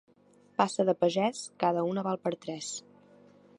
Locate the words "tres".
2.47-2.75